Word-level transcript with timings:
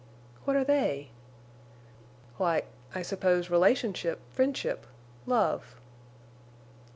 "What 0.45 0.55
are 0.55 0.63
they?" 0.63 1.11
"Why—I 2.39 3.03
suppose 3.03 3.51
relationship, 3.51 4.19
friendship—love." 4.31 5.75